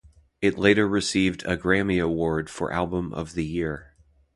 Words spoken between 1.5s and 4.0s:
Grammy Award for Album of the Year.